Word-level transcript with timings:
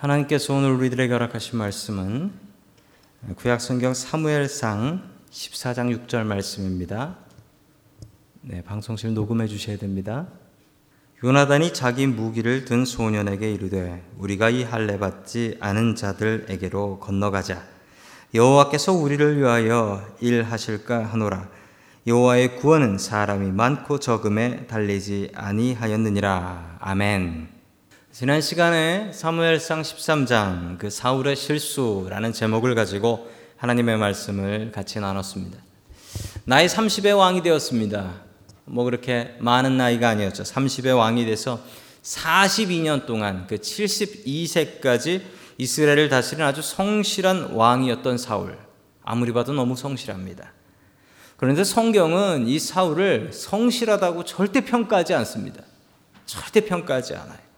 하나님께서 0.00 0.54
오늘 0.54 0.70
우리들에게 0.72 1.12
허락하신 1.12 1.58
말씀은 1.58 2.32
구약 3.36 3.60
성경 3.60 3.92
사무엘상 3.92 5.02
14장 5.30 6.06
6절 6.06 6.24
말씀입니다. 6.24 7.16
네, 8.40 8.62
방송실 8.62 9.12
녹음해 9.12 9.46
주셔야 9.46 9.76
됩니다. 9.76 10.26
요나단이 11.22 11.74
자기 11.74 12.06
무기를 12.06 12.64
든 12.64 12.86
소년에게 12.86 13.52
이르되 13.52 14.02
우리가 14.16 14.48
이 14.48 14.62
할례 14.62 14.98
받지 14.98 15.58
않은 15.60 15.96
자들에게로 15.96 16.98
건너가자 17.00 17.62
여호와께서 18.32 18.94
우리를 18.94 19.36
위하여 19.36 20.02
일하실까 20.20 21.04
하노라 21.04 21.46
여호와의 22.06 22.56
구원은 22.56 22.96
사람이 22.96 23.52
많고 23.52 24.00
적음에 24.00 24.66
달리지 24.66 25.32
아니하였느니라 25.34 26.78
아멘. 26.80 27.49
지난 28.20 28.42
시간에 28.42 29.12
사무엘상 29.14 29.80
13장 29.80 30.76
그 30.76 30.90
사울의 30.90 31.36
실수라는 31.36 32.34
제목을 32.34 32.74
가지고 32.74 33.30
하나님의 33.56 33.96
말씀을 33.96 34.72
같이 34.72 35.00
나눴습니다. 35.00 35.56
나이 36.44 36.66
30의 36.66 37.16
왕이 37.16 37.42
되었습니다. 37.42 38.20
뭐 38.66 38.84
그렇게 38.84 39.36
많은 39.38 39.78
나이가 39.78 40.10
아니었죠. 40.10 40.42
30의 40.42 40.98
왕이 40.98 41.24
돼서 41.24 41.60
42년 42.02 43.06
동안 43.06 43.46
그 43.46 43.56
72세까지 43.56 45.22
이스라엘을 45.56 46.10
다스리는 46.10 46.44
아주 46.44 46.60
성실한 46.60 47.54
왕이었던 47.54 48.18
사울. 48.18 48.58
아무리 49.02 49.32
봐도 49.32 49.54
너무 49.54 49.76
성실합니다. 49.76 50.52
그런데 51.38 51.64
성경은 51.64 52.48
이 52.48 52.58
사울을 52.58 53.32
성실하다고 53.32 54.26
절대 54.26 54.60
평가하지 54.60 55.14
않습니다. 55.14 55.62
절대 56.26 56.60
평가하지 56.60 57.14
않아요. 57.14 57.49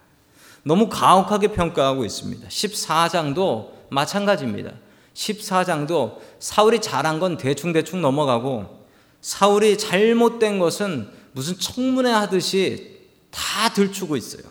너무 0.63 0.89
가혹하게 0.89 1.49
평가하고 1.49 2.05
있습니다. 2.05 2.49
14장도 2.49 3.71
마찬가지입니다. 3.91 4.73
14장도 5.15 6.19
사울이 6.39 6.81
잘한 6.81 7.19
건 7.19 7.37
대충대충 7.37 8.01
넘어가고 8.01 8.87
사울이 9.21 9.79
잘못된 9.79 10.59
것은 10.59 11.09
무슨 11.33 11.59
청문회 11.59 12.11
하듯이 12.11 13.01
다 13.31 13.73
들추고 13.73 14.17
있어요. 14.17 14.43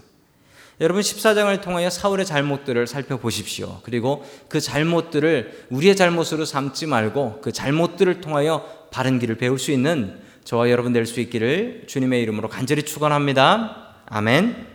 여러분 0.79 1.03
14장을 1.03 1.61
통하여 1.61 1.89
사울의 1.91 2.25
잘못들을 2.25 2.87
살펴보십시오. 2.87 3.81
그리고 3.83 4.25
그 4.49 4.59
잘못들을 4.59 5.67
우리의 5.69 5.95
잘못으로 5.95 6.45
삼지 6.45 6.87
말고 6.87 7.41
그 7.41 7.51
잘못들을 7.51 8.21
통하여 8.21 8.65
바른 8.89 9.19
길을 9.19 9.37
배울 9.37 9.59
수 9.59 9.71
있는 9.71 10.19
저와 10.43 10.71
여러분 10.71 10.91
될 10.91 11.05
수 11.05 11.19
있기를 11.19 11.83
주님의 11.87 12.23
이름으로 12.23 12.49
간절히 12.49 12.81
축원합니다. 12.83 13.95
아멘. 14.07 14.70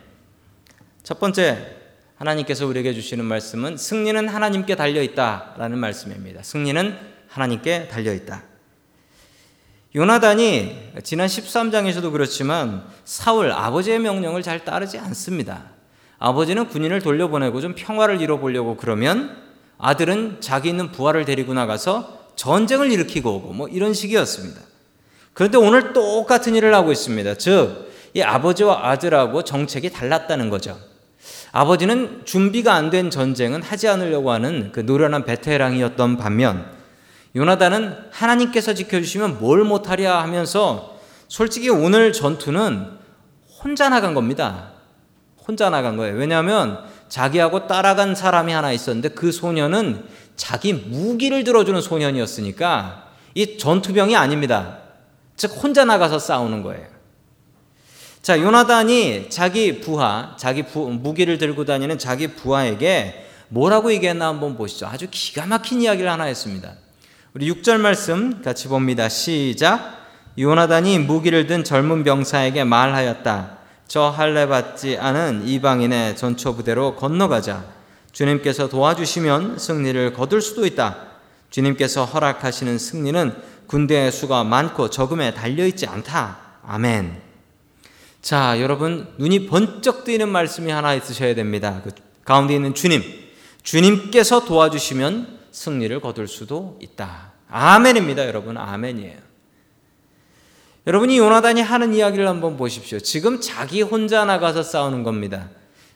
첫 1.07 1.21
번째 1.21 1.77
하나님께서 2.17 2.67
우리에게 2.67 2.93
주시는 2.93 3.25
말씀은 3.25 3.77
승리는 3.77 4.27
하나님께 4.27 4.75
달려 4.75 5.01
있다라는 5.01 5.79
말씀입니다. 5.79 6.43
승리는 6.43 6.99
하나님께 7.29 7.87
달려 7.87 8.13
있다. 8.13 8.43
요나단이 9.95 10.95
지난 11.05 11.29
13장에서도 11.29 12.11
그렇지만 12.11 12.85
사울 13.05 13.53
아버지의 13.53 14.01
명령을 14.01 14.43
잘 14.43 14.65
따르지 14.65 14.99
않습니다. 14.99 15.71
아버지는 16.19 16.67
군인을 16.67 17.03
돌려보내고 17.03 17.61
좀 17.61 17.77
평화를 17.77 18.21
이뤄보려고 18.21 18.77
그러면 18.77 19.45
아들은 19.79 20.41
자기 20.41 20.71
있는 20.71 20.91
부하를 20.91 21.25
데리고 21.25 21.55
나가서 21.55 22.33
전쟁을 22.35 22.91
일으키고 22.91 23.33
오고 23.33 23.53
뭐 23.53 23.69
이런 23.69 23.95
식이었습니다. 23.95 24.61
그런데 25.35 25.57
오늘 25.57 25.93
똑같은 25.93 26.57
일을 26.57 26.75
하고 26.75 26.91
있습니다. 26.91 27.37
즉, 27.37 27.93
이 28.13 28.23
아버지와 28.23 28.89
아들하고 28.89 29.45
정책이 29.45 29.91
달랐다는 29.91 30.51
거죠. 30.51 30.96
아버지는 31.57 32.21
준비가 32.27 32.75
안 32.75 32.91
된 32.91 33.09
전쟁은 33.09 33.63
하지 33.63 33.89
않으려고 33.89 34.31
하는 34.31 34.73
그 34.73 34.81
노련한 34.81 35.25
베테랑이었던 35.25 36.19
반면 36.19 36.67
요나단은 37.35 37.97
하나님께서 38.11 38.75
지켜주시면 38.75 39.41
뭘 39.41 39.65
못하랴 39.65 40.23
하면서 40.23 40.99
솔직히 41.29 41.71
오늘 41.71 42.13
전투는 42.13 42.99
혼자 43.63 43.89
나간 43.89 44.13
겁니다. 44.13 44.73
혼자 45.49 45.71
나간 45.71 45.97
거예요. 45.97 46.17
왜냐하면 46.17 46.85
자기하고 47.09 47.67
따라간 47.67 48.15
사람이 48.15 48.53
하나 48.53 48.71
있었는데 48.73 49.11
그 49.11 49.33
소년은 49.33 50.05
자기 50.37 50.75
무기를 50.75 51.43
들어주는 51.43 51.81
소년이었으니까 51.81 53.09
이 53.35 53.57
전투병이 53.57 54.15
아닙니다. 54.15 54.79
즉 55.37 55.53
혼자 55.63 55.87
나가서 55.87 56.19
싸우는 56.19 56.63
거예요. 56.63 56.96
자, 58.27 58.41
요나단이 58.41 59.31
자기 59.31 59.81
부하, 59.81 60.35
자기 60.37 60.65
부, 60.65 60.91
무기를 60.91 61.39
들고 61.39 61.65
다니는 61.65 61.97
자기 61.97 62.27
부하에게 62.27 63.25
뭐라고 63.51 63.93
얘기했나 63.93 64.27
한번 64.27 64.57
보시죠. 64.57 64.89
아주 64.89 65.07
기가 65.09 65.47
막힌 65.47 65.81
이야기를 65.81 66.11
하나 66.11 66.25
했습니다. 66.25 66.73
우리 67.35 67.49
6절 67.53 67.79
말씀 67.79 68.43
같이 68.43 68.67
봅니다. 68.67 69.09
시작. 69.09 70.09
요나단이 70.37 70.99
무기를 70.99 71.47
든 71.47 71.63
젊은 71.63 72.03
병사에게 72.03 72.65
말하였다. 72.65 73.59
저 73.87 74.09
할례 74.09 74.49
받지 74.49 74.99
않은 74.99 75.47
이방인의 75.47 76.17
전초 76.17 76.57
부대로 76.57 76.97
건너가자. 76.97 77.65
주님께서 78.11 78.69
도와주시면 78.69 79.61
승리를 79.61 80.13
거둘 80.15 80.43
수도 80.43 80.67
있다. 80.67 80.97
주님께서 81.51 82.05
허락하시는 82.05 82.77
승리는 82.77 83.37
군대의 83.69 84.11
수가 84.11 84.43
많고 84.43 84.91
적음에 84.91 85.33
달려 85.33 85.65
있지 85.65 85.87
않다. 85.87 86.39
아멘. 86.67 87.26
자, 88.27 88.61
여러분 88.61 89.07
눈이 89.19 89.47
번쩍 89.47 90.03
뜨이는 90.03 90.29
말씀이 90.29 90.73
하나 90.73 90.95
있으셔야 90.95 91.37
됩니다. 91.37 91.81
그 91.85 91.93
가운데 92.25 92.57
있는 92.57 92.75
주님. 92.75 93.05
주님께서 93.63 94.45
도와주시면 94.45 95.39
승리를 95.53 96.01
거둘 96.01 96.27
수도 96.27 96.77
있다. 96.83 97.35
아멘입니다, 97.49 98.27
여러분. 98.27 98.59
아멘이에요. 98.59 99.15
여러분이 100.89 101.19
요나단이 101.19 101.61
하는 101.61 101.95
이야기를 101.95 102.27
한번 102.27 102.57
보십시오. 102.57 102.99
지금 102.99 103.41
자기 103.41 103.83
혼자 103.83 104.25
나가서 104.25 104.65
싸우는 104.65 105.05
겁니다. 105.05 105.49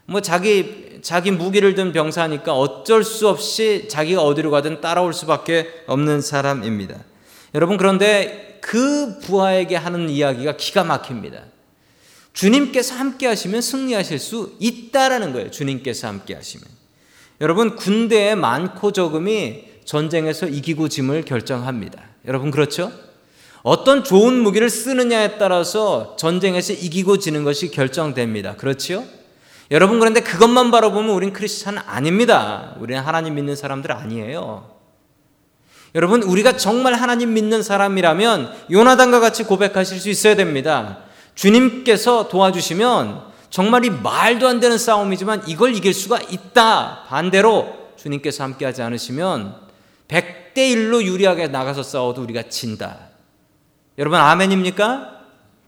뭐 0.07 0.21
자기 0.21 1.01
자기 1.03 1.33
무기를 1.33 1.75
든 1.75 1.91
병사니까 1.93 2.55
어쩔 2.55 3.03
수 3.03 3.27
없이 3.27 3.89
자기가 3.91 4.23
어디로 4.23 4.53
가든 4.53 4.81
따라올 4.81 5.15
수밖에 5.15 5.83
없는 5.89 6.21
사람입니다. 6.21 6.95
여러분 7.57 7.77
그런데 7.77 8.61
그 8.61 9.19
부하에게 9.19 9.75
하는 9.75 10.09
이야기가 10.09 10.57
기가 10.57 10.85
막힙니다. 10.85 11.50
주님께서 12.41 12.95
함께 12.95 13.27
하시면 13.27 13.61
승리하실 13.61 14.19
수 14.19 14.55
있다라는 14.61 15.35
거예요. 15.35 15.51
주님께서 15.51 16.09
함께 16.09 16.35
하시면. 16.35 16.65
여러분 17.43 17.77
군대의 17.77 18.35
많고 18.35 18.93
적음이 18.93 19.65
전쟁에서 19.85 20.47
이기고 20.47 20.89
짐을 20.89 21.27
결정합니다. 21.27 22.03
여러분 22.27 22.51
그렇죠? 22.51 22.93
어떤 23.63 24.05
좋은 24.05 24.41
무기를 24.41 24.71
쓰느냐에 24.71 25.37
따라서 25.37 26.17
전쟁에서 26.19 26.73
이기고 26.73 27.19
지는 27.19 27.45
것이 27.45 27.71
결정됩니다. 27.71 28.57
그렇지요? 28.57 29.05
여러분 29.71 29.99
그런데 29.99 30.21
그것만 30.21 30.71
바라보면 30.71 31.11
우린 31.11 31.35
크리스찬 31.35 31.77
아닙니다. 31.77 32.75
우리는 32.81 33.03
하나님 33.03 33.35
믿는 33.35 33.55
사람들 33.55 33.93
아니에요. 33.93 34.79
여러분 35.95 36.23
우리가 36.23 36.57
정말 36.57 36.95
하나님 36.95 37.35
믿는 37.35 37.63
사람이라면 37.63 38.69
요나단과 38.71 39.21
같이 39.21 39.45
고백하실 39.45 40.01
수 40.01 40.09
있어야 40.09 40.37
됩니다. 40.37 41.10
주님께서 41.35 42.29
도와주시면 42.29 43.31
정말 43.51 43.85
이 43.85 43.91
말도 43.91 44.47
안 44.47 44.61
되는 44.61 44.79
싸움이지만 44.79 45.45
이걸 45.47 45.75
이길 45.75 45.93
수가 45.93 46.21
있다. 46.21 47.05
반대로 47.09 47.91
주님께서 47.97 48.45
함께 48.45 48.65
하지 48.65 48.83
않으시면 48.83 49.57
100대 50.09 50.57
1로 50.57 51.03
유리하게 51.03 51.49
나가서 51.49 51.83
싸워도 51.83 52.23
우리가 52.23 52.45
진다. 52.49 52.99
여러분 53.99 54.19
아멘입니까? 54.19 55.21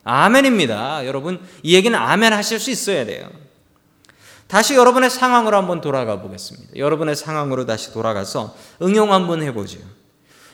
아멘입니다. 0.04 1.06
여러분 1.06 1.40
이 1.62 1.74
얘기는 1.74 1.96
아멘 1.96 2.32
하실 2.32 2.58
수 2.58 2.70
있어야 2.70 3.04
돼요. 3.04 3.28
다시 4.46 4.74
여러분의 4.74 5.10
상황으로 5.10 5.56
한번 5.56 5.80
돌아가 5.80 6.20
보겠습니다. 6.20 6.76
여러분의 6.76 7.16
상황으로 7.16 7.66
다시 7.66 7.92
돌아가서 7.92 8.54
응용 8.82 9.12
한번 9.12 9.42
해보죠. 9.42 9.78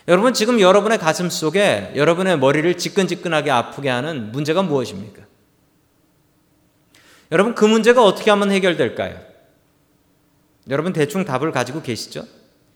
여러분 0.09 0.33
지금 0.33 0.59
여러분의 0.59 0.99
가슴 0.99 1.29
속에 1.29 1.93
여러분의 1.95 2.39
머리를 2.39 2.79
지끈지끈하게 2.79 3.51
아프게 3.51 3.91
하는 3.91 4.33
문제가 4.33 4.63
무엇입니까? 4.63 5.23
여러분 7.31 7.55
그 7.55 7.67
문제가 7.67 8.03
어떻게 8.03 8.31
하면 8.31 8.51
해결될까요? 8.51 9.21
여러분 10.71 10.95
대충 10.95 11.27
답을 11.27 11.53
가지고 11.53 11.83
계시죠? 11.83 12.25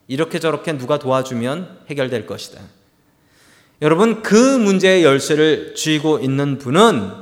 이렇게 0.09 0.39
저렇게 0.41 0.77
누가 0.77 0.99
도와주면 0.99 1.87
해결될 1.89 2.27
것이다. 2.27 2.61
여러분 3.81 4.23
그 4.23 4.37
문제의 4.37 5.03
열쇠를 5.03 5.75
쥐고 5.75 6.19
있는 6.19 6.59
분은 6.59 7.13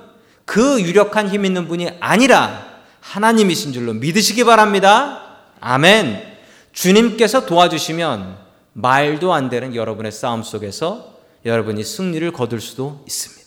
그 0.44 0.80
유력한 0.82 1.28
힘 1.28 1.44
있는 1.44 1.68
분이 1.68 1.88
아니라 2.00 2.80
하나님이신 3.00 3.72
줄로 3.72 3.92
믿으시기 3.92 4.42
바랍니다. 4.42 5.38
아멘. 5.60 6.20
주님께서 6.72 7.46
도와주시면 7.46 8.49
말도 8.72 9.32
안 9.32 9.50
되는 9.50 9.74
여러분의 9.74 10.12
싸움 10.12 10.42
속에서 10.42 11.18
여러분이 11.44 11.82
승리를 11.84 12.30
거둘 12.32 12.60
수도 12.60 13.02
있습니다. 13.06 13.40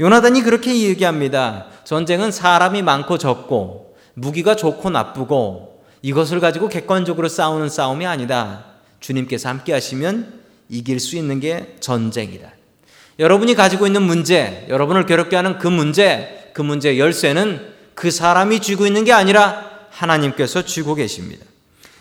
요나단이 0.00 0.42
그렇게 0.42 0.74
얘기합니다. 0.80 1.66
전쟁은 1.84 2.32
사람이 2.32 2.82
많고 2.82 3.18
적고 3.18 3.96
무기가 4.14 4.56
좋고 4.56 4.90
나쁘고 4.90 5.84
이것을 6.02 6.40
가지고 6.40 6.68
객관적으로 6.68 7.28
싸우는 7.28 7.68
싸움이 7.68 8.06
아니다. 8.06 8.64
주님께서 9.00 9.48
함께 9.48 9.72
하시면 9.72 10.40
이길 10.70 11.00
수 11.00 11.16
있는 11.16 11.40
게 11.40 11.76
전쟁이다. 11.80 12.50
여러분이 13.18 13.54
가지고 13.54 13.86
있는 13.86 14.02
문제, 14.02 14.64
여러분을 14.70 15.04
괴롭게 15.04 15.36
하는 15.36 15.58
그 15.58 15.68
문제, 15.68 16.50
그 16.54 16.62
문제의 16.62 16.98
열쇠는 16.98 17.74
그 17.94 18.10
사람이 18.10 18.60
쥐고 18.60 18.86
있는 18.86 19.04
게 19.04 19.12
아니라 19.12 19.88
하나님께서 19.90 20.62
쥐고 20.62 20.94
계십니다. 20.94 21.44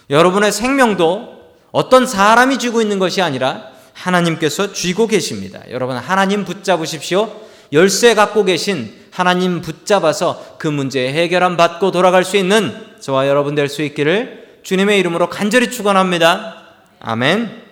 여러분의 0.09 0.51
생명도 0.51 1.39
어떤 1.71 2.05
사람이 2.05 2.57
쥐고 2.57 2.81
있는 2.81 2.99
것이 2.99 3.21
아니라 3.21 3.69
하나님께서 3.93 4.73
쥐고 4.73 5.07
계십니다. 5.07 5.61
여러분 5.69 5.97
하나님 5.97 6.45
붙잡으십시오. 6.45 7.47
열쇠 7.73 8.15
갖고 8.15 8.43
계신 8.43 8.97
하나님 9.11 9.61
붙잡아서 9.61 10.57
그 10.57 10.67
문제 10.67 11.11
해결함 11.11 11.57
받고 11.57 11.91
돌아갈 11.91 12.23
수 12.23 12.37
있는 12.37 12.99
저와 12.99 13.27
여러분 13.27 13.55
될 13.55 13.69
수 13.69 13.81
있기를 13.83 14.59
주님의 14.63 14.99
이름으로 14.99 15.29
간절히 15.29 15.69
축원합니다. 15.69 16.63
아멘. 16.99 17.63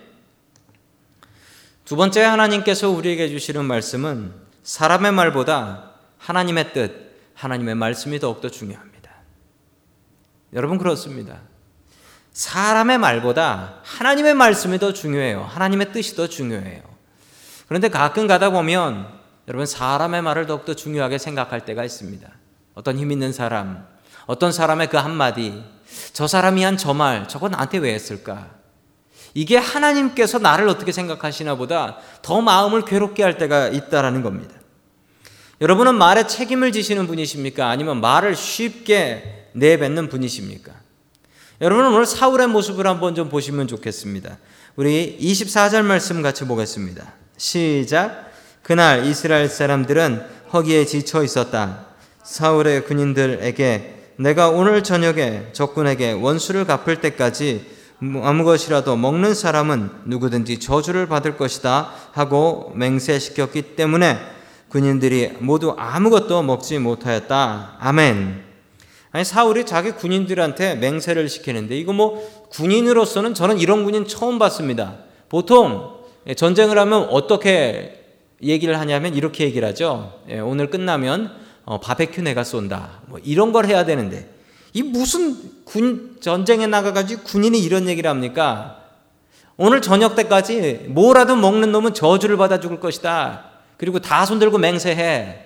두 1.85 1.95
번째 1.95 2.21
하나님께서 2.23 2.89
우리에게 2.89 3.29
주시는 3.29 3.65
말씀은 3.65 4.33
사람의 4.63 5.11
말보다 5.13 5.91
하나님의 6.17 6.73
뜻, 6.73 7.15
하나님의 7.33 7.75
말씀이 7.75 8.19
더욱더 8.19 8.49
중요합니다. 8.49 9.11
여러분 10.53 10.77
그렇습니다. 10.77 11.39
사람의 12.37 12.99
말보다 12.99 13.79
하나님의 13.81 14.35
말씀이 14.35 14.77
더 14.77 14.93
중요해요. 14.93 15.49
하나님의 15.49 15.91
뜻이 15.91 16.15
더 16.15 16.27
중요해요. 16.27 16.83
그런데 17.67 17.87
가끔 17.89 18.27
가다 18.27 18.51
보면 18.51 19.07
여러분 19.47 19.65
사람의 19.65 20.21
말을 20.21 20.45
더욱더 20.45 20.75
중요하게 20.75 21.17
생각할 21.17 21.65
때가 21.65 21.83
있습니다. 21.83 22.29
어떤 22.75 22.99
힘 22.99 23.11
있는 23.11 23.33
사람, 23.33 23.87
어떤 24.27 24.51
사람의 24.51 24.89
그 24.89 24.97
한마디, 24.97 25.63
저 26.13 26.27
사람이 26.27 26.63
한 26.63 26.77
저 26.77 26.93
말, 26.93 27.27
저거 27.27 27.49
나한테 27.49 27.79
왜 27.79 27.91
했을까? 27.95 28.51
이게 29.33 29.57
하나님께서 29.57 30.37
나를 30.37 30.69
어떻게 30.69 30.91
생각하시나 30.91 31.55
보다 31.55 31.97
더 32.21 32.41
마음을 32.41 32.85
괴롭게 32.85 33.23
할 33.23 33.39
때가 33.39 33.69
있다라는 33.69 34.21
겁니다. 34.21 34.53
여러분은 35.59 35.95
말에 35.95 36.27
책임을 36.27 36.71
지시는 36.71 37.07
분이십니까? 37.07 37.67
아니면 37.67 37.99
말을 37.99 38.35
쉽게 38.35 39.49
내뱉는 39.53 40.09
분이십니까? 40.09 40.86
여러분은 41.59 41.91
오늘 41.91 42.05
사울의 42.05 42.49
모습을 42.49 42.85
한번 42.85 43.15
좀 43.15 43.29
보시면 43.29 43.67
좋겠습니다. 43.67 44.37
우리 44.75 45.17
24절 45.19 45.81
말씀 45.81 46.21
같이 46.21 46.45
보겠습니다. 46.45 47.13
시작. 47.35 48.31
그날 48.61 49.05
이스라엘 49.07 49.49
사람들은 49.49 50.21
허기에 50.53 50.85
지쳐 50.85 51.23
있었다. 51.23 51.87
사울의 52.23 52.85
군인들에게 52.85 54.11
내가 54.17 54.49
오늘 54.49 54.83
저녁에 54.83 55.47
적군에게 55.51 56.11
원수를 56.11 56.65
갚을 56.65 57.01
때까지 57.01 57.65
아무 58.21 58.43
것이라도 58.43 58.95
먹는 58.95 59.33
사람은 59.33 59.89
누구든지 60.05 60.59
저주를 60.59 61.07
받을 61.07 61.37
것이다 61.37 61.89
하고 62.11 62.71
맹세시켰기 62.75 63.75
때문에 63.75 64.19
군인들이 64.69 65.37
모두 65.39 65.73
아무것도 65.75 66.43
먹지 66.43 66.77
못하였다. 66.77 67.77
아멘. 67.79 68.46
아니 69.17 69.25
사울이 69.25 69.65
자기 69.65 69.93
군인들한테 69.93 70.75
맹세를 70.75 71.27
시키는데 71.27 71.75
이거 71.75 71.91
뭐 71.91 72.23
군인으로서는 72.51 73.33
저는 73.33 73.57
이런 73.57 73.83
군인 73.83 74.07
처음 74.07 74.37
봤습니다. 74.37 74.97
보통 75.27 75.95
전쟁을 76.35 76.77
하면 76.77 77.07
어떻게 77.09 78.05
얘기를 78.43 78.79
하냐면 78.79 79.15
이렇게 79.15 79.45
얘기를 79.45 79.67
하죠. 79.69 80.21
예, 80.29 80.37
오늘 80.37 80.69
끝나면 80.69 81.35
어, 81.65 81.79
바베큐 81.79 82.21
내가 82.21 82.43
쏜다. 82.43 83.01
뭐 83.07 83.19
이런 83.23 83.51
걸 83.53 83.65
해야 83.65 83.85
되는데 83.85 84.29
이 84.73 84.83
무슨 84.83 85.35
군 85.65 86.17
전쟁에 86.21 86.67
나가가지고 86.67 87.23
군인이 87.23 87.59
이런 87.59 87.87
얘기를 87.87 88.07
합니까? 88.07 88.83
오늘 89.57 89.81
저녁 89.81 90.15
때까지 90.15 90.85
뭐라도 90.89 91.35
먹는 91.35 91.71
놈은 91.71 91.95
저주를 91.95 92.37
받아 92.37 92.59
죽을 92.59 92.79
것이다. 92.79 93.45
그리고 93.77 93.97
다 93.97 94.27
손들고 94.27 94.59
맹세해. 94.59 95.45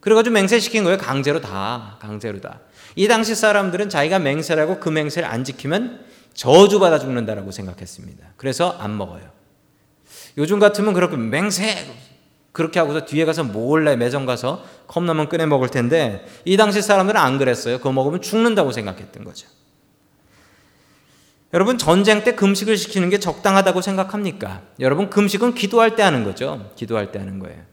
그래가지고 0.00 0.32
맹세시킨 0.32 0.84
거예요. 0.84 0.96
강제로 0.96 1.42
다. 1.42 1.98
강제로 2.00 2.40
다. 2.40 2.60
이 3.00 3.08
당시 3.08 3.34
사람들은 3.34 3.88
자기가 3.88 4.18
맹세라고 4.18 4.78
그 4.78 4.90
맹세를 4.90 5.26
안 5.26 5.42
지키면 5.42 6.04
저주받아 6.34 6.98
죽는다라고 6.98 7.50
생각했습니다. 7.50 8.34
그래서 8.36 8.76
안 8.78 8.94
먹어요. 8.94 9.22
요즘 10.36 10.58
같으면 10.58 10.92
그렇게 10.92 11.16
맹세 11.16 11.90
그렇게 12.52 12.78
하고서 12.78 13.06
뒤에 13.06 13.24
가서 13.24 13.42
몰래 13.42 13.96
매점 13.96 14.26
가서 14.26 14.62
컵라면 14.86 15.30
꺼내 15.30 15.46
먹을 15.46 15.70
텐데 15.70 16.26
이 16.44 16.58
당시 16.58 16.82
사람들은 16.82 17.18
안 17.18 17.38
그랬어요. 17.38 17.78
그거 17.78 17.90
먹으면 17.90 18.20
죽는다고 18.20 18.70
생각했던 18.70 19.24
거죠. 19.24 19.48
여러분 21.54 21.78
전쟁 21.78 22.22
때 22.22 22.34
금식을 22.34 22.76
시키는 22.76 23.08
게 23.08 23.18
적당하다고 23.18 23.80
생각합니까? 23.80 24.60
여러분 24.78 25.08
금식은 25.08 25.54
기도할 25.54 25.96
때 25.96 26.02
하는 26.02 26.22
거죠. 26.22 26.70
기도할 26.76 27.12
때 27.12 27.18
하는 27.18 27.38
거예요. 27.38 27.69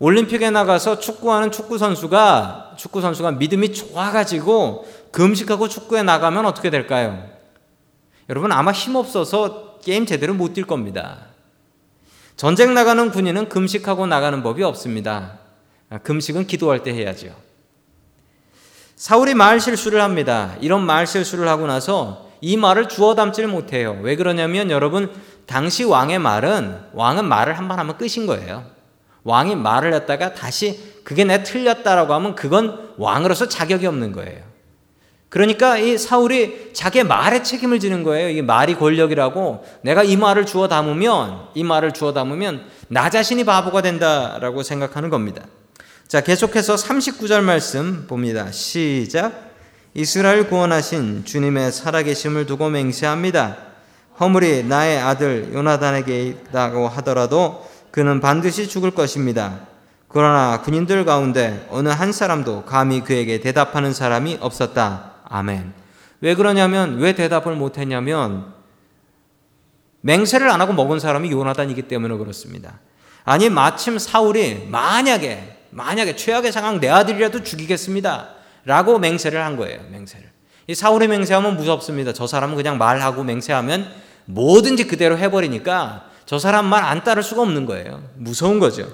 올림픽에 0.00 0.50
나가서 0.50 0.98
축구하는 0.98 1.52
축구 1.52 1.76
선수가 1.78 2.72
축구 2.76 3.00
선수가 3.02 3.32
믿음이 3.32 3.72
좋아가지고 3.74 4.88
금식하고 5.12 5.68
축구에 5.68 6.02
나가면 6.02 6.46
어떻게 6.46 6.70
될까요? 6.70 7.22
여러분 8.30 8.50
아마 8.50 8.72
힘 8.72 8.96
없어서 8.96 9.78
게임 9.84 10.06
제대로 10.06 10.32
못 10.34 10.54
뛸 10.54 10.66
겁니다. 10.66 11.26
전쟁 12.36 12.72
나가는 12.72 13.10
군인은 13.10 13.50
금식하고 13.50 14.06
나가는 14.06 14.42
법이 14.42 14.62
없습니다. 14.62 15.38
아, 15.90 15.98
금식은 15.98 16.46
기도할 16.46 16.82
때 16.82 16.92
해야죠. 16.94 17.34
사울이 18.96 19.34
말 19.34 19.60
실수를 19.60 20.00
합니다. 20.00 20.56
이런 20.62 20.84
말 20.84 21.06
실수를 21.06 21.46
하고 21.48 21.66
나서 21.66 22.30
이 22.40 22.56
말을 22.56 22.88
주워 22.88 23.14
담지를 23.14 23.50
못해요. 23.50 23.98
왜 24.02 24.16
그러냐면 24.16 24.70
여러분 24.70 25.12
당시 25.46 25.84
왕의 25.84 26.18
말은 26.20 26.80
왕은 26.94 27.26
말을 27.26 27.58
한 27.58 27.68
번 27.68 27.78
하면 27.78 27.98
끝인 27.98 28.26
거예요. 28.26 28.64
왕이 29.24 29.56
말을 29.56 29.94
했다가 29.94 30.34
다시 30.34 30.80
그게 31.04 31.24
내 31.24 31.42
틀렸다라고 31.42 32.14
하면 32.14 32.34
그건 32.34 32.94
왕으로서 32.96 33.48
자격이 33.48 33.86
없는 33.86 34.12
거예요. 34.12 34.50
그러니까 35.28 35.78
이 35.78 35.96
사울이 35.96 36.70
자기의 36.72 37.04
말에 37.04 37.42
책임을 37.42 37.78
지는 37.78 38.02
거예요. 38.02 38.28
이게 38.28 38.42
말이 38.42 38.74
권력이라고 38.74 39.64
내가 39.82 40.02
이 40.02 40.16
말을 40.16 40.44
주워 40.44 40.66
담으면 40.66 41.48
이 41.54 41.62
말을 41.62 41.92
주워 41.92 42.12
담으면 42.12 42.66
나 42.88 43.08
자신이 43.08 43.44
바보가 43.44 43.80
된다라고 43.80 44.64
생각하는 44.64 45.08
겁니다. 45.08 45.42
자, 46.08 46.20
계속해서 46.20 46.74
39절 46.74 47.42
말씀 47.42 48.08
봅니다. 48.08 48.50
시작. 48.50 49.50
이스라엘 49.94 50.48
구원하신 50.48 51.24
주님의 51.24 51.70
살아계심을 51.70 52.46
두고 52.46 52.68
맹세합니다. 52.68 53.56
허물이 54.18 54.64
나의 54.64 54.98
아들 54.98 55.52
요나단에게 55.54 56.24
있다고 56.24 56.88
하더라도 56.88 57.69
그는 57.90 58.20
반드시 58.20 58.68
죽을 58.68 58.92
것입니다. 58.92 59.60
그러나 60.08 60.60
군인들 60.62 61.04
가운데 61.04 61.66
어느 61.70 61.88
한 61.88 62.12
사람도 62.12 62.64
감히 62.64 63.02
그에게 63.02 63.40
대답하는 63.40 63.92
사람이 63.92 64.38
없었다. 64.40 65.12
아멘. 65.24 65.72
왜 66.20 66.34
그러냐면 66.34 66.98
왜 66.98 67.14
대답을 67.14 67.54
못 67.54 67.78
했냐면 67.78 68.52
맹세를 70.02 70.50
안 70.50 70.60
하고 70.60 70.72
먹은 70.72 70.98
사람이 70.98 71.30
요나단이기 71.30 71.82
때문에 71.82 72.16
그렇습니다. 72.16 72.80
아니 73.24 73.48
마침 73.48 73.98
사울이 73.98 74.66
만약에 74.68 75.58
만약에 75.70 76.16
최악의 76.16 76.52
상황 76.52 76.80
내 76.80 76.88
아들이라도 76.88 77.44
죽이겠습니다. 77.44 78.30
라고 78.64 78.98
맹세를 78.98 79.42
한 79.44 79.56
거예요. 79.56 79.80
맹세를. 79.90 80.28
이 80.66 80.74
사울의 80.74 81.08
맹세하면 81.08 81.56
무섭습니다. 81.56 82.12
저 82.12 82.26
사람은 82.26 82.56
그냥 82.56 82.78
말하고 82.78 83.24
맹세하면 83.24 83.88
뭐든지 84.26 84.86
그대로 84.86 85.16
해버리니까 85.16 86.09
저 86.30 86.38
사람 86.38 86.66
말 86.66 86.84
안 86.84 87.02
따를 87.02 87.24
수가 87.24 87.42
없는 87.42 87.66
거예요. 87.66 88.04
무서운 88.14 88.60
거죠. 88.60 88.88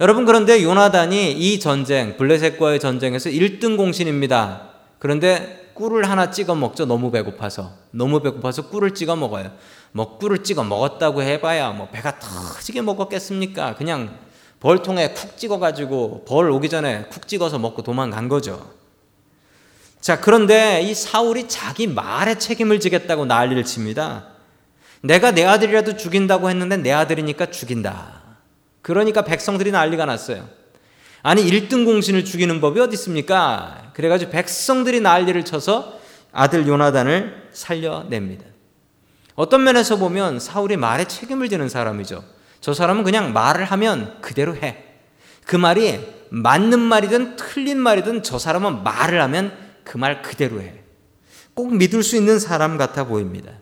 여러분 0.00 0.24
그런데 0.24 0.62
요나단이 0.62 1.32
이 1.32 1.60
전쟁 1.60 2.16
블레셋과의 2.16 2.80
전쟁에서 2.80 3.28
1등 3.28 3.76
공신입니다. 3.76 4.70
그런데 4.98 5.70
꿀을 5.74 6.08
하나 6.08 6.30
찍어 6.30 6.54
먹죠. 6.54 6.86
너무 6.86 7.10
배고파서 7.10 7.72
너무 7.90 8.22
배고파서 8.22 8.70
꿀을 8.70 8.94
찍어 8.94 9.14
먹어요. 9.16 9.52
뭐 9.92 10.16
꿀을 10.16 10.42
찍어 10.42 10.64
먹었다고 10.64 11.20
해봐야 11.20 11.72
뭐 11.72 11.88
배가 11.90 12.18
터지게 12.18 12.80
먹었겠습니까? 12.80 13.74
그냥 13.74 14.16
벌통에 14.60 15.12
쿡 15.12 15.36
찍어가지고 15.36 16.24
벌 16.26 16.50
오기 16.50 16.70
전에 16.70 17.08
쿡 17.10 17.28
찍어서 17.28 17.58
먹고 17.58 17.82
도망간 17.82 18.30
거죠. 18.30 18.70
자 20.00 20.18
그런데 20.18 20.80
이 20.80 20.94
사울이 20.94 21.46
자기 21.46 21.86
말에 21.86 22.38
책임을 22.38 22.80
지겠다고 22.80 23.26
난리를 23.26 23.62
칩니다. 23.66 24.37
내가 25.02 25.30
내 25.30 25.44
아들이라도 25.44 25.96
죽인다고 25.96 26.50
했는데 26.50 26.76
내 26.76 26.92
아들이니까 26.92 27.46
죽인다. 27.46 28.22
그러니까 28.82 29.22
백성들이 29.22 29.70
난리가 29.70 30.04
났어요. 30.06 30.48
아니 31.22 31.42
1등 31.42 31.84
공신을 31.84 32.24
죽이는 32.24 32.60
법이 32.60 32.80
어디 32.80 32.94
있습니까? 32.94 33.90
그래가지고 33.94 34.30
백성들이 34.30 35.00
난리를 35.00 35.44
쳐서 35.44 35.98
아들 36.32 36.66
요나단을 36.66 37.48
살려냅니다. 37.52 38.44
어떤 39.34 39.62
면에서 39.64 39.96
보면 39.96 40.40
사울이 40.40 40.76
말에 40.76 41.04
책임을 41.04 41.48
지는 41.48 41.68
사람이죠. 41.68 42.24
저 42.60 42.74
사람은 42.74 43.04
그냥 43.04 43.32
말을 43.32 43.64
하면 43.64 44.20
그대로 44.20 44.56
해. 44.56 44.84
그 45.46 45.56
말이 45.56 46.00
맞는 46.30 46.78
말이든 46.78 47.36
틀린 47.36 47.78
말이든 47.78 48.22
저 48.22 48.38
사람은 48.38 48.82
말을 48.82 49.20
하면 49.22 49.52
그 49.84 49.96
말 49.96 50.22
그대로 50.22 50.60
해. 50.60 50.74
꼭 51.54 51.74
믿을 51.74 52.02
수 52.02 52.16
있는 52.16 52.38
사람 52.38 52.76
같아 52.76 53.04
보입니다. 53.04 53.52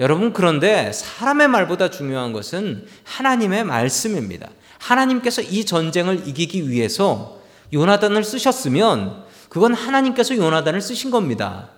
여러분, 0.00 0.32
그런데 0.32 0.90
사람의 0.92 1.48
말보다 1.48 1.90
중요한 1.90 2.32
것은 2.32 2.86
하나님의 3.04 3.64
말씀입니다. 3.64 4.48
하나님께서 4.78 5.42
이 5.42 5.64
전쟁을 5.64 6.26
이기기 6.26 6.68
위해서 6.68 7.38
요나단을 7.72 8.24
쓰셨으면 8.24 9.24
그건 9.48 9.74
하나님께서 9.74 10.36
요나단을 10.36 10.80
쓰신 10.80 11.10
겁니다. 11.10 11.68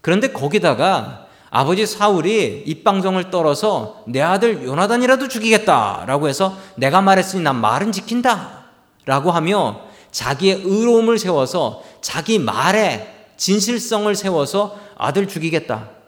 그런데 0.00 0.32
거기다가 0.32 1.26
아버지 1.50 1.86
사울이 1.86 2.64
입방정을 2.66 3.30
떨어서 3.30 4.02
내 4.06 4.20
아들 4.20 4.64
요나단이라도 4.64 5.28
죽이겠다라고 5.28 6.28
해서 6.28 6.56
내가 6.76 7.02
말했으니 7.02 7.42
난 7.42 7.56
말은 7.56 7.92
지킨다라고 7.92 9.30
하며 9.30 9.82
자기의 10.10 10.62
의로움을 10.64 11.18
세워서 11.18 11.82
자기 12.00 12.38
말에 12.38 13.26
진실성을 13.36 14.14
세워서 14.14 14.78
아들 14.96 15.28
죽이겠다. 15.28 16.01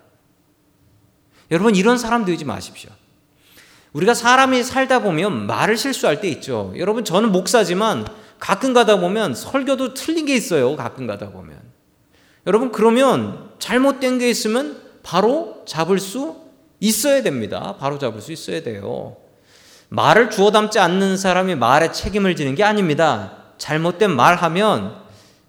여러분 1.51 1.75
이런 1.75 1.99
사람 1.99 2.25
되지 2.25 2.45
마십시오. 2.45 2.91
우리가 3.93 4.15
사람이 4.15 4.63
살다 4.63 5.01
보면 5.01 5.47
말을 5.47 5.77
실수할 5.77 6.21
때 6.21 6.29
있죠. 6.29 6.73
여러분 6.77 7.05
저는 7.05 7.31
목사지만 7.33 8.07
가끔 8.41 8.73
가다 8.73 8.99
보면 8.99 9.35
설교도 9.35 9.95
틀린 9.95 10.27
게 10.27 10.35
있어요. 10.35 10.77
가끔 10.77 11.07
가다 11.07 11.31
보면. 11.31 11.59
여러분 12.47 12.73
그러면 12.73 13.51
잘못된 13.59 14.19
게 14.19 14.29
있으면 14.29 14.83
바로 15.03 15.63
잡을 15.67 15.99
수 15.99 16.37
있어야 16.81 17.23
됩니다. 17.23 17.77
바로 17.79 17.99
잡을 17.99 18.21
수 18.21 18.33
있어야 18.33 18.63
돼요. 18.63 19.17
말을 19.89 20.31
주워 20.31 20.51
담지 20.51 20.79
않는 20.79 21.17
사람이 21.17 21.55
말에 21.55 21.93
책임을 21.93 22.35
지는 22.37 22.55
게 22.55 22.65
아닙니다. 22.65 23.33
잘못된 23.59 24.11
말 24.11 24.35
하면 24.35 24.97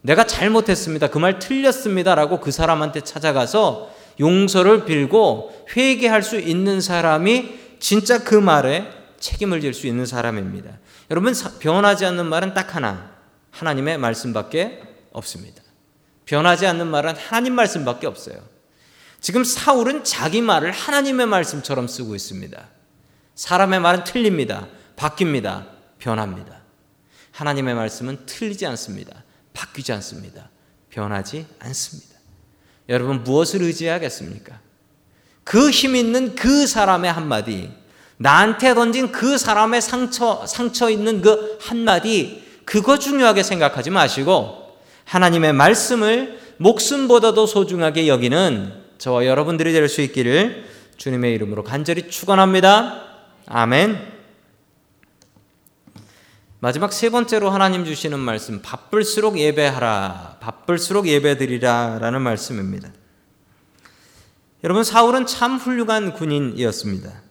내가 0.02 0.26
잘못했습니다. 0.26 1.08
그 1.08 1.18
말 1.18 1.40
틀렸습니다. 1.40 2.14
라고 2.14 2.40
그 2.40 2.52
사람한테 2.52 3.02
찾아가서 3.02 3.90
용서를 4.20 4.86
빌고 4.86 5.68
회개할 5.76 6.24
수 6.24 6.40
있는 6.40 6.82
사람이 6.82 7.60
진짜 7.80 8.24
그 8.24 8.36
말에 8.36 8.90
책임을 9.20 9.62
질 9.62 9.74
수 9.74 9.88
있는 9.88 10.06
사람입니다. 10.06 10.80
여러분, 11.12 11.34
변하지 11.60 12.06
않는 12.06 12.26
말은 12.28 12.54
딱 12.54 12.76
하나. 12.76 13.16
하나님의 13.52 13.98
말씀밖에 13.98 14.82
없습니다. 15.12 15.62
변하지 16.26 16.66
않는 16.68 16.88
말은 16.88 17.16
하나님 17.16 17.54
말씀밖에 17.54 18.08
없어요. 18.08 18.38
지금 19.22 19.44
사울은 19.44 20.04
자기 20.04 20.42
말을 20.42 20.72
하나님의 20.72 21.26
말씀처럼 21.26 21.88
쓰고 21.88 22.16
있습니다. 22.16 22.68
사람의 23.36 23.80
말은 23.80 24.04
틀립니다. 24.04 24.68
바뀝니다. 24.96 25.68
변합니다. 26.00 26.62
하나님의 27.32 27.76
말씀은 27.76 28.26
틀리지 28.26 28.66
않습니다. 28.68 29.24
바뀌지 29.54 29.94
않습니다. 29.94 30.50
변하지 30.90 31.48
않습니다. 31.60 32.15
여러분 32.90 33.24
무엇을 33.24 33.62
의지하겠습니까? 33.64 34.60
그 35.44 35.72
힘 35.72 35.96
있는 35.96 36.36
그 36.36 36.66
사람의 36.68 37.12
한마디, 37.12 37.70
나한테 38.18 38.74
던진 38.74 39.12
그 39.12 39.38
사람의 39.38 39.82
상처, 39.82 40.46
상처 40.46 40.90
있는 40.90 41.22
그 41.22 41.58
한마디, 41.62 42.44
그거 42.66 42.98
중요하게 42.98 43.44
생각하지 43.44 43.92
마시고 43.92 44.78
하나님의 45.06 45.54
말씀을 45.54 46.40
목숨보다도 46.58 47.46
소중하게 47.46 48.08
여기는 48.08 48.74
저와 48.98 49.26
여러분들이 49.26 49.72
될 49.72 49.88
수 49.88 50.02
있기를 50.02 50.66
주님의 50.98 51.34
이름으로 51.36 51.64
간절히 51.64 52.10
축원합니다. 52.10 53.04
아멘. 53.46 54.15
마지막 56.66 56.92
세 56.92 57.12
번째로 57.12 57.52
하나님 57.52 57.86
주시는 57.86 58.18
말씀 58.18 58.60
바쁠수록 58.60 59.38
예배하라. 59.38 60.38
바쁠수록 60.40 61.08
예배드리라 61.08 62.00
라는 62.02 62.24
말씀입니다. 62.24 62.90
여러분 64.64 64.84
사울은 64.84 65.28
참 65.28 65.58
훌륭한 65.58 66.14
군인이었습니다. 66.14 67.22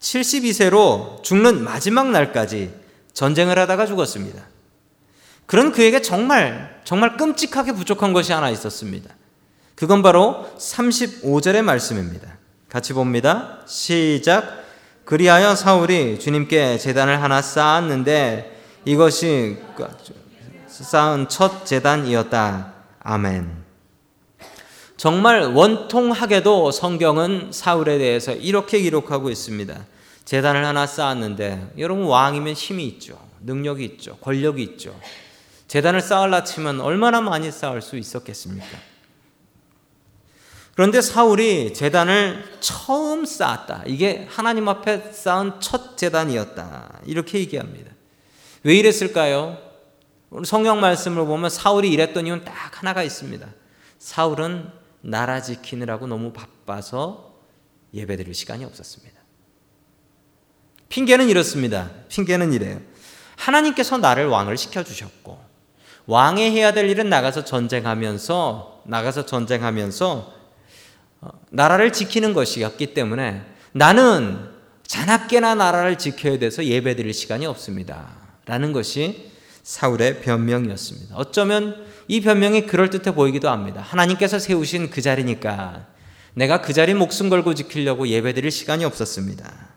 72세로 0.00 1.22
죽는 1.22 1.64
마지막 1.64 2.10
날까지 2.10 2.74
전쟁을 3.14 3.58
하다가 3.58 3.86
죽었습니다. 3.86 4.42
그런 5.46 5.72
그에게 5.72 6.02
정말 6.02 6.78
정말 6.84 7.16
끔찍하게 7.16 7.72
부족한 7.72 8.12
것이 8.12 8.34
하나 8.34 8.50
있었습니다. 8.50 9.14
그건 9.76 10.02
바로 10.02 10.46
35절의 10.58 11.62
말씀입니다. 11.62 12.36
같이 12.68 12.92
봅니다. 12.92 13.60
시작. 13.66 14.62
그리하여 15.06 15.54
사울이 15.54 16.20
주님께 16.20 16.76
재단을 16.76 17.22
하나 17.22 17.40
쌓았는데 17.40 18.53
이것이 18.84 19.56
쌓은 20.66 21.28
첫 21.28 21.64
재단이었다. 21.64 22.74
아멘. 23.00 23.64
정말 24.96 25.42
원통하게도 25.52 26.70
성경은 26.70 27.50
사울에 27.52 27.98
대해서 27.98 28.32
이렇게 28.32 28.80
기록하고 28.80 29.30
있습니다. 29.30 29.86
재단을 30.24 30.64
하나 30.64 30.86
쌓았는데 30.86 31.72
여러분 31.78 32.04
왕이면 32.04 32.54
힘이 32.54 32.86
있죠. 32.86 33.18
능력이 33.42 33.84
있죠. 33.84 34.16
권력이 34.18 34.62
있죠. 34.62 34.98
재단을 35.68 36.00
쌓을라 36.00 36.44
치면 36.44 36.80
얼마나 36.80 37.20
많이 37.20 37.50
쌓을 37.50 37.82
수 37.82 37.96
있었겠습니까? 37.96 38.66
그런데 40.74 41.00
사울이 41.00 41.72
재단을 41.72 42.44
처음 42.60 43.24
쌓았다. 43.24 43.84
이게 43.86 44.26
하나님 44.28 44.68
앞에 44.68 45.12
쌓은 45.12 45.60
첫 45.60 45.96
재단이었다. 45.96 47.00
이렇게 47.06 47.38
얘기합니다. 47.38 47.93
왜 48.64 48.76
이랬을까요? 48.76 49.58
성경 50.44 50.80
말씀을 50.80 51.26
보면 51.26 51.50
사울이 51.50 51.92
이랬던 51.92 52.26
이유는 52.26 52.44
딱 52.44 52.80
하나가 52.80 53.02
있습니다. 53.02 53.46
사울은 53.98 54.70
나라 55.02 55.40
지키느라고 55.42 56.06
너무 56.06 56.32
바빠서 56.32 57.34
예배드릴 57.92 58.34
시간이 58.34 58.64
없었습니다. 58.64 59.20
핑계는 60.88 61.28
이렇습니다. 61.28 61.90
핑계는 62.08 62.52
이래요. 62.52 62.80
하나님께서 63.36 63.98
나를 63.98 64.26
왕을 64.26 64.56
시켜주셨고, 64.56 65.38
왕이 66.06 66.50
해야 66.50 66.72
될 66.72 66.88
일은 66.88 67.08
나가서 67.08 67.44
전쟁하면서, 67.44 68.82
나가서 68.86 69.26
전쟁하면서 69.26 70.34
어, 71.20 71.28
나라를 71.50 71.92
지키는 71.92 72.34
것이었기 72.34 72.94
때문에 72.94 73.42
나는 73.72 74.50
자나깨나 74.86 75.54
나라를 75.54 75.96
지켜야 75.96 76.38
돼서 76.38 76.64
예배 76.64 76.96
드릴 76.96 77.14
시간이 77.14 77.46
없습니다. 77.46 78.23
라는 78.46 78.72
것이 78.72 79.30
사울의 79.62 80.20
변명이었습니다. 80.20 81.16
어쩌면 81.16 81.86
이 82.06 82.20
변명이 82.20 82.66
그럴듯해 82.66 83.14
보이기도 83.14 83.48
합니다. 83.48 83.80
하나님께서 83.80 84.38
세우신 84.38 84.90
그 84.90 85.00
자리니까 85.00 85.86
내가 86.34 86.60
그 86.60 86.72
자리 86.72 86.94
목숨 86.94 87.30
걸고 87.30 87.54
지키려고 87.54 88.08
예배드릴 88.08 88.50
시간이 88.50 88.84
없었습니다. 88.84 89.74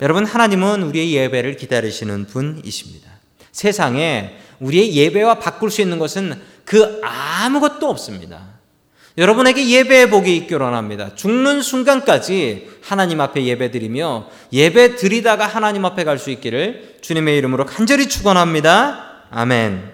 여러분, 0.00 0.24
하나님은 0.24 0.82
우리의 0.84 1.14
예배를 1.14 1.56
기다리시는 1.56 2.26
분이십니다. 2.26 3.10
세상에 3.52 4.38
우리의 4.60 4.94
예배와 4.94 5.38
바꿀 5.38 5.70
수 5.70 5.82
있는 5.82 5.98
것은 5.98 6.40
그 6.64 7.00
아무것도 7.02 7.88
없습니다. 7.88 8.51
여러분에게 9.18 9.68
예배의 9.68 10.08
복이 10.08 10.34
있기를 10.36 10.60
원합니다. 10.60 11.14
죽는 11.14 11.60
순간까지 11.60 12.70
하나님 12.82 13.20
앞에 13.20 13.44
예배드리며 13.44 14.28
예배 14.52 14.96
드리다가 14.96 15.46
하나님 15.46 15.84
앞에 15.84 16.04
갈 16.04 16.18
수 16.18 16.30
있기를 16.30 16.98
주님의 17.02 17.36
이름으로 17.38 17.66
간절히 17.66 18.08
축원합니다. 18.08 19.26
아멘. 19.30 19.90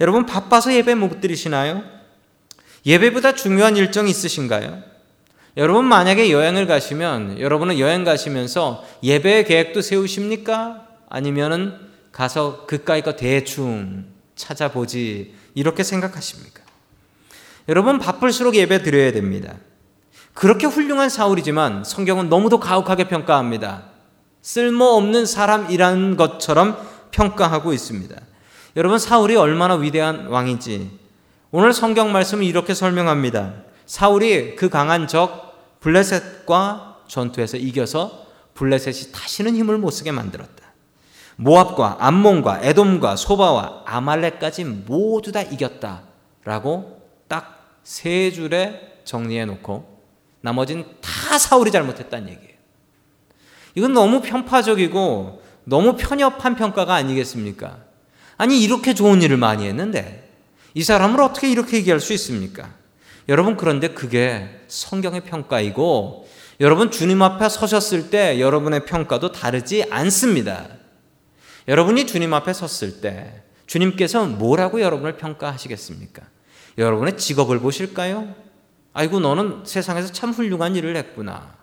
여러분 0.00 0.26
바빠서 0.26 0.72
예배 0.74 0.94
못 0.94 1.20
드리시나요? 1.20 1.82
예배보다 2.86 3.34
중요한 3.34 3.76
일정이 3.76 4.10
있으신가요? 4.10 4.82
여러분 5.56 5.84
만약에 5.84 6.30
여행을 6.30 6.66
가시면 6.66 7.40
여러분은 7.40 7.78
여행 7.78 8.04
가시면서 8.04 8.84
예배 9.02 9.44
계획도 9.44 9.82
세우십니까? 9.82 10.86
아니면은 11.08 11.74
가서 12.10 12.66
그까이 12.66 13.02
거 13.02 13.16
대충 13.16 14.06
찾아보지 14.34 15.34
이렇게 15.54 15.82
생각하십니까? 15.82 16.61
여러분 17.68 17.98
바쁠수록 17.98 18.54
예배 18.54 18.82
드려야 18.82 19.12
됩니다. 19.12 19.54
그렇게 20.34 20.66
훌륭한 20.66 21.08
사울이지만 21.08 21.84
성경은 21.84 22.28
너무도 22.28 22.58
가혹하게 22.58 23.08
평가합니다. 23.08 23.84
쓸모없는 24.40 25.26
사람이라는 25.26 26.16
것처럼 26.16 26.76
평가하고 27.12 27.72
있습니다. 27.72 28.16
여러분 28.76 28.98
사울이 28.98 29.36
얼마나 29.36 29.74
위대한 29.74 30.26
왕인지 30.26 30.98
오늘 31.50 31.72
성경 31.72 32.12
말씀은 32.12 32.44
이렇게 32.44 32.74
설명합니다. 32.74 33.54
사울이 33.86 34.56
그 34.56 34.68
강한 34.68 35.06
적 35.06 35.78
블레셋과 35.80 36.96
전투에서 37.06 37.58
이겨서 37.58 38.26
블레셋이 38.54 39.12
다시는 39.12 39.54
힘을 39.54 39.78
못 39.78 39.90
쓰게 39.90 40.12
만들었다. 40.12 40.62
모압과 41.36 41.98
암몬과 42.00 42.60
에돔과 42.62 43.16
소바와 43.16 43.82
아말렉까지 43.84 44.64
모두 44.64 45.32
다 45.32 45.42
이겼다라고 45.42 47.01
세 47.82 48.30
줄에 48.30 49.00
정리해 49.04 49.44
놓고 49.44 50.00
나머지는 50.40 50.84
다 51.00 51.38
사울이 51.38 51.70
잘못했다는 51.70 52.28
얘기예요. 52.28 52.52
이건 53.74 53.92
너무 53.92 54.20
편파적이고 54.20 55.42
너무 55.64 55.96
편협한 55.96 56.56
평가가 56.56 56.94
아니겠습니까? 56.94 57.78
아니, 58.36 58.62
이렇게 58.62 58.94
좋은 58.94 59.22
일을 59.22 59.36
많이 59.36 59.66
했는데 59.66 60.30
이 60.74 60.82
사람을 60.82 61.20
어떻게 61.20 61.50
이렇게 61.50 61.76
얘기할 61.78 62.00
수 62.00 62.12
있습니까? 62.14 62.70
여러분, 63.28 63.56
그런데 63.56 63.88
그게 63.88 64.48
성경의 64.68 65.22
평가이고 65.22 66.28
여러분, 66.60 66.90
주님 66.90 67.22
앞에 67.22 67.48
서셨을 67.48 68.10
때 68.10 68.40
여러분의 68.40 68.84
평가도 68.84 69.32
다르지 69.32 69.84
않습니다. 69.90 70.66
여러분이 71.68 72.06
주님 72.06 72.34
앞에 72.34 72.52
섰을 72.52 73.00
때 73.00 73.42
주님께서 73.66 74.26
뭐라고 74.26 74.80
여러분을 74.80 75.16
평가하시겠습니까? 75.16 76.31
여러분의 76.78 77.16
직업을 77.16 77.60
보실까요? 77.60 78.34
아이고, 78.92 79.20
너는 79.20 79.64
세상에서 79.64 80.12
참 80.12 80.30
훌륭한 80.30 80.76
일을 80.76 80.96
했구나. 80.96 81.54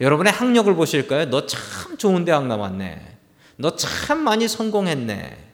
여러분의 0.00 0.32
학력을 0.32 0.72
보실까요? 0.74 1.26
너 1.30 1.46
참 1.46 1.96
좋은 1.96 2.24
대학 2.24 2.46
나왔네. 2.46 3.18
너 3.56 3.76
참 3.76 4.18
많이 4.20 4.48
성공했네. 4.48 5.52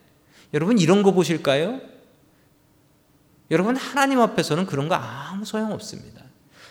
여러분 0.54 0.78
이런 0.78 1.02
거 1.02 1.12
보실까요? 1.12 1.80
여러분 3.50 3.76
하나님 3.76 4.20
앞에서는 4.20 4.66
그런 4.66 4.88
거 4.88 4.94
아무 4.94 5.44
소용 5.44 5.72
없습니다. 5.72 6.22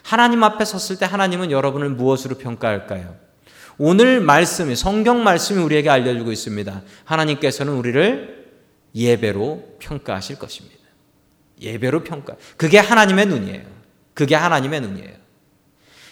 하나님 0.03 0.43
앞에 0.43 0.65
섰을 0.65 0.97
때 0.97 1.05
하나님은 1.05 1.51
여러분을 1.51 1.89
무엇으로 1.89 2.37
평가할까요? 2.37 3.15
오늘 3.77 4.19
말씀이 4.21 4.75
성경 4.75 5.23
말씀이 5.23 5.61
우리에게 5.61 5.89
알려주고 5.89 6.31
있습니다. 6.31 6.81
하나님께서는 7.05 7.73
우리를 7.73 8.49
예배로 8.95 9.75
평가하실 9.79 10.39
것입니다. 10.39 10.78
예배로 11.61 12.03
평가. 12.03 12.35
그게 12.57 12.77
하나님의 12.77 13.25
눈이에요. 13.27 13.61
그게 14.13 14.35
하나님의 14.35 14.81
눈이에요. 14.81 15.19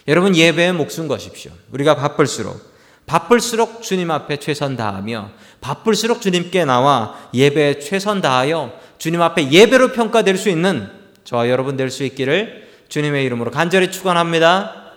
여러분 0.06 0.34
예배에 0.34 0.72
목숨 0.72 1.08
거십시오. 1.08 1.52
우리가 1.72 1.96
바쁠수록 1.96 2.76
바쁠수록 3.06 3.82
주님 3.82 4.10
앞에 4.10 4.36
최선 4.36 4.76
다하며 4.76 5.30
바쁠수록 5.60 6.20
주님께 6.20 6.64
나와 6.64 7.18
예배에 7.34 7.78
최선 7.78 8.20
다하여 8.20 8.72
주님 8.98 9.20
앞에 9.22 9.50
예배로 9.50 9.92
평가될 9.92 10.36
수 10.36 10.48
있는 10.48 10.88
저와 11.24 11.48
여러분 11.48 11.76
될 11.76 11.90
수 11.90 12.04
있기를 12.04 12.68
주님의 12.88 13.24
이름으로 13.26 13.50
간절히 13.50 13.90
축원합니다. 13.90 14.87